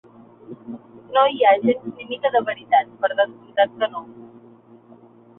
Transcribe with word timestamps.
No 1.17 1.25
hi 1.33 1.43
ha 1.49 1.51
gens 1.65 1.83
ni 1.89 2.07
mica 2.11 2.31
de 2.35 2.41
veritat, 2.47 2.89
per 3.03 3.11
descomptat 3.19 3.77
que 3.83 3.91
no. 3.97 4.01